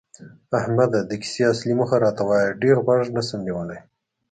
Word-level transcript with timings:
احمده! 0.59 0.99
د 1.09 1.11
کیسې 1.21 1.41
اصلي 1.53 1.73
موخه 1.79 1.97
راته 2.05 2.23
وایه، 2.25 2.57
ډېر 2.61 2.77
غوږ 2.85 3.05
نشم 3.15 3.39
نیولی. 3.47 3.79